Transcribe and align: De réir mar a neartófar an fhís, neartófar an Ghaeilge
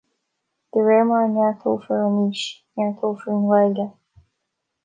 De 0.73 0.79
réir 0.85 1.05
mar 1.09 1.25
a 1.25 1.27
neartófar 1.33 1.99
an 2.07 2.17
fhís, 2.23 2.41
neartófar 2.77 3.33
an 3.35 3.47
Ghaeilge 3.51 3.87